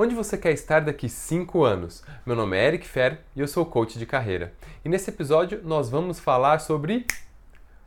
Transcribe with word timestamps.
Onde 0.00 0.14
você 0.14 0.38
quer 0.38 0.52
estar 0.52 0.78
daqui 0.78 1.08
5 1.08 1.64
anos? 1.64 2.04
Meu 2.24 2.36
nome 2.36 2.56
é 2.56 2.68
Eric 2.68 2.86
Fer 2.86 3.18
e 3.34 3.40
eu 3.40 3.48
sou 3.48 3.66
coach 3.66 3.98
de 3.98 4.06
carreira. 4.06 4.54
E 4.84 4.88
nesse 4.88 5.10
episódio 5.10 5.60
nós 5.64 5.90
vamos 5.90 6.20
falar 6.20 6.60
sobre 6.60 7.04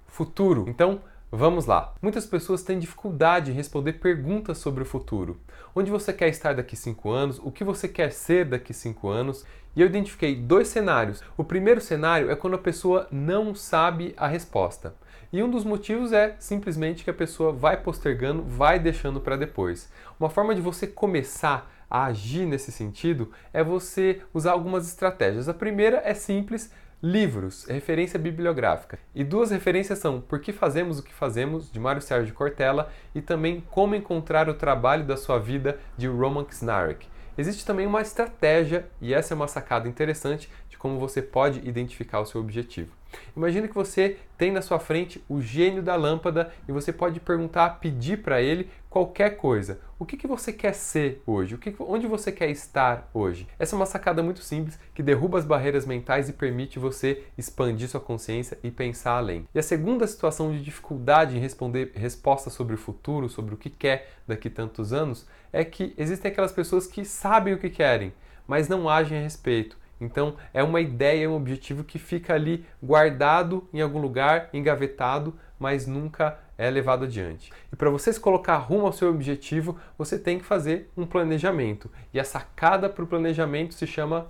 futuro. 0.08 0.66
Então, 0.68 1.00
vamos 1.32 1.66
lá. 1.66 1.94
Muitas 2.02 2.26
pessoas 2.26 2.64
têm 2.64 2.80
dificuldade 2.80 3.52
em 3.52 3.54
responder 3.54 3.94
perguntas 3.94 4.58
sobre 4.58 4.84
o 4.84 4.86
futuro. 4.86 5.40
Onde 5.74 5.90
você 5.90 6.12
quer 6.12 6.28
estar 6.28 6.54
daqui 6.54 6.76
5 6.76 7.10
anos? 7.10 7.40
O 7.42 7.50
que 7.50 7.64
você 7.64 7.88
quer 7.88 8.12
ser 8.12 8.44
daqui 8.44 8.74
5 8.74 9.08
anos? 9.08 9.46
E 9.74 9.80
eu 9.80 9.88
identifiquei 9.88 10.36
dois 10.36 10.68
cenários. 10.68 11.24
O 11.38 11.46
primeiro 11.46 11.80
cenário 11.80 12.30
é 12.30 12.36
quando 12.36 12.56
a 12.56 12.62
pessoa 12.62 13.08
não 13.10 13.56
sabe 13.56 14.14
a 14.18 14.28
resposta. 14.28 14.94
E 15.32 15.42
um 15.42 15.50
dos 15.50 15.64
motivos 15.64 16.12
é 16.12 16.36
simplesmente 16.40 17.06
que 17.06 17.10
a 17.10 17.14
pessoa 17.14 17.54
vai 17.54 17.78
postergando, 17.78 18.44
vai 18.44 18.80
deixando 18.80 19.22
para 19.22 19.38
depois. 19.38 19.90
Uma 20.20 20.30
forma 20.30 20.54
de 20.54 20.60
você 20.60 20.86
começar 20.86 21.72
a 21.92 22.06
agir 22.06 22.46
nesse 22.46 22.72
sentido 22.72 23.32
é 23.52 23.62
você 23.62 24.22
usar 24.34 24.54
algumas 24.54 24.88
estratégias. 24.88 25.50
A 25.50 25.54
primeira 25.54 26.02
é 26.06 26.14
simples, 26.14 26.72
livros, 27.04 27.66
referência 27.66 28.18
bibliográfica. 28.18 28.98
E 29.14 29.24
duas 29.24 29.52
referências 29.52 30.00
são 30.00 30.22
Por 30.22 30.40
que 30.40 30.54
Fazemos 30.54 31.00
o 31.00 31.04
que 31.04 31.14
Fazemos, 31.14 31.70
de 31.70 31.80
Mário 31.80 32.02
Sérgio 32.02 32.34
Cortella, 32.34 32.90
e 33.14 33.22
também 33.22 33.62
Como 33.70 33.94
Encontrar 33.94 34.48
o 34.48 34.54
Trabalho 34.54 35.04
da 35.04 35.18
Sua 35.18 35.38
Vida, 35.38 35.80
de 35.98 36.08
Roman 36.08 36.46
Snarek. 36.50 37.08
Existe 37.38 37.66
também 37.66 37.86
uma 37.86 38.02
estratégia, 38.02 38.88
e 39.02 39.14
essa 39.14 39.34
é 39.34 39.36
uma 39.36 39.48
sacada 39.48 39.90
interessante, 39.90 40.50
de 40.70 40.78
como 40.78 40.98
você 40.98 41.22
pode 41.22 41.68
identificar 41.68 42.20
o 42.20 42.26
seu 42.26 42.40
objetivo. 42.40 43.01
Imagina 43.36 43.68
que 43.68 43.76
você 43.76 44.18
tem 44.38 44.52
na 44.52 44.62
sua 44.62 44.80
frente 44.80 45.24
o 45.30 45.42
gênio 45.42 45.82
da 45.82 45.96
lâmpada 45.96 46.52
e 46.68 46.72
você 46.72 46.92
pode 46.92 47.20
perguntar, 47.20 47.80
pedir 47.80 48.22
para 48.22 48.42
ele 48.42 48.70
qualquer 48.90 49.38
coisa. 49.38 49.80
O 49.98 50.06
que, 50.06 50.18
que 50.18 50.28
você 50.28 50.52
quer 50.52 50.74
ser 50.74 51.22
hoje? 51.26 51.56
O 51.56 51.58
que, 51.58 51.74
onde 51.80 52.08
você 52.08 52.32
quer 52.32 52.50
estar 52.50 53.10
hoje? 53.14 53.48
Essa 53.58 53.76
é 53.76 53.78
uma 53.78 53.86
sacada 53.86 54.22
muito 54.22 54.42
simples 54.42 54.78
que 54.94 55.04
derruba 55.04 55.38
as 55.38 55.46
barreiras 55.46 55.86
mentais 55.86 56.28
e 56.28 56.34
permite 56.34 56.80
você 56.80 57.24
expandir 57.38 57.88
sua 57.88 58.02
consciência 58.02 58.58
e 58.64 58.72
pensar 58.72 59.14
além. 59.14 59.48
E 59.54 59.60
a 59.60 59.64
segunda 59.64 60.06
situação 60.08 60.52
de 60.52 60.62
dificuldade 60.62 61.38
em 61.38 61.40
responder 61.40 61.92
respostas 61.96 62.54
sobre 62.54 62.76
o 62.76 62.80
futuro, 62.80 63.30
sobre 63.30 63.54
o 63.54 63.58
que 63.58 63.70
quer 63.70 64.12
daqui 64.28 64.50
tantos 64.50 64.92
anos, 64.92 65.28
é 65.54 65.64
que 65.64 65.94
existem 65.98 66.32
aquelas 66.32 66.52
pessoas 66.52 66.88
que 66.88 67.06
sabem 67.06 67.54
o 67.54 67.60
que 67.60 67.70
querem, 67.70 68.12
mas 68.48 68.68
não 68.68 68.90
agem 68.90 69.18
a 69.18 69.22
respeito. 69.22 69.81
Então, 70.02 70.36
é 70.52 70.64
uma 70.64 70.82
ideia, 70.82 71.30
um 71.30 71.36
objetivo 71.36 71.84
que 71.84 72.00
fica 72.00 72.34
ali 72.34 72.66
guardado 72.82 73.68
em 73.72 73.80
algum 73.80 74.00
lugar, 74.00 74.50
engavetado, 74.52 75.36
mas 75.60 75.86
nunca 75.86 76.40
é 76.58 76.70
levado 76.70 77.06
adiante. 77.06 77.52
E 77.72 77.76
para 77.76 77.90
você 77.90 78.12
se 78.12 78.20
colocar 78.20 78.58
rumo 78.58 78.88
ao 78.88 78.94
seu 78.94 79.10
objetivo, 79.10 79.80
você 79.98 80.18
tem 80.18 80.40
que 80.40 80.46
fazer 80.46 80.90
um 80.98 81.06
planejamento. 81.06 81.90
E 82.12 82.20
a 82.20 82.24
sacada 82.24 82.90
para 82.90 83.04
o 83.04 83.08
planejamento 83.08 83.76
se 83.76 83.86
chama 83.86 84.28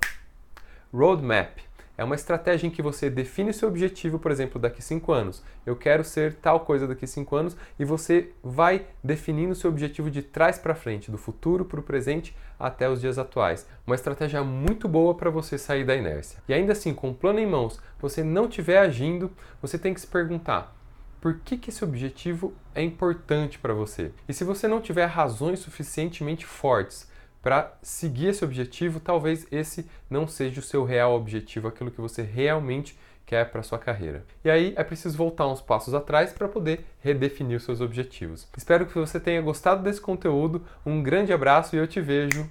roadmap. 0.94 1.58
É 2.02 2.04
uma 2.04 2.16
estratégia 2.16 2.66
em 2.66 2.72
que 2.72 2.82
você 2.82 3.12
define 3.12 3.54
seu 3.54 3.68
objetivo, 3.68 4.18
por 4.18 4.32
exemplo, 4.32 4.60
daqui 4.60 4.82
cinco 4.82 5.12
anos. 5.12 5.44
Eu 5.64 5.76
quero 5.76 6.04
ser 6.04 6.34
tal 6.34 6.62
coisa 6.62 6.88
daqui 6.88 7.06
cinco 7.06 7.36
anos 7.36 7.56
e 7.78 7.86
você 7.86 8.32
vai 8.44 8.88
definindo 9.04 9.54
seu 9.54 9.70
objetivo 9.70 10.10
de 10.10 10.24
trás 10.24 10.58
para 10.58 10.74
frente, 10.74 11.12
do 11.12 11.18
futuro 11.20 11.64
para 11.64 11.80
o 11.80 11.84
presente 11.84 12.36
até 12.60 12.90
os 12.90 13.02
dias 13.02 13.20
atuais. 13.20 13.68
Uma 13.86 13.94
estratégia 13.94 14.44
muito 14.44 14.88
boa 14.88 15.14
para 15.14 15.30
você 15.30 15.60
sair 15.60 15.86
da 15.86 15.96
inércia. 15.96 16.42
E 16.50 16.56
ainda 16.56 16.72
assim, 16.72 16.92
com 16.92 17.12
o 17.12 17.14
plano 17.14 17.38
em 17.38 17.46
mãos, 17.46 17.80
você 18.00 18.24
não 18.24 18.46
estiver 18.46 18.80
agindo, 18.80 19.32
você 19.62 19.78
tem 19.78 19.94
que 19.94 20.02
se 20.02 20.08
perguntar: 20.08 20.76
por 21.22 21.36
que, 21.36 21.56
que 21.56 21.70
esse 21.70 21.84
objetivo 21.84 22.52
é 22.74 22.82
importante 22.82 23.60
para 23.60 23.76
você? 23.76 24.12
E 24.28 24.34
se 24.34 24.44
você 24.44 24.68
não 24.68 24.82
tiver 24.82 25.06
razões 25.06 25.60
suficientemente 25.60 26.48
fortes 26.48 27.11
para 27.42 27.74
seguir 27.82 28.28
esse 28.28 28.44
objetivo, 28.46 29.00
talvez 29.00 29.48
esse 29.52 29.86
não 30.10 30.28
seja 30.28 30.60
o 30.60 30.64
seu 30.64 30.84
real 30.84 31.14
objetivo, 31.14 31.68
aquilo 31.68 31.92
que 31.92 32.02
você 32.02 32.22
realmente 32.22 32.98
quer 33.26 33.50
para 33.50 33.64
sua 33.64 33.80
carreira. 33.80 34.24
E 34.44 34.50
aí 34.50 34.74
é 34.76 34.84
preciso 34.84 35.18
voltar 35.18 35.48
uns 35.48 35.62
passos 35.62 35.94
atrás 35.94 36.34
para 36.34 36.48
poder 36.48 36.86
redefinir 37.00 37.58
os 37.58 37.64
seus 37.64 37.82
objetivos. 37.82 38.48
Espero 38.58 38.86
que 38.86 38.94
você 38.94 39.20
tenha 39.20 39.42
gostado 39.42 39.82
desse 39.82 40.02
conteúdo. 40.02 40.64
Um 40.86 41.02
grande 41.02 41.32
abraço 41.32 41.76
e 41.76 41.80
eu 41.80 41.88
te 41.88 42.02
vejo 42.02 42.50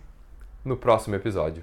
no 0.64 0.76
próximo 0.76 1.14
episódio. 1.14 1.62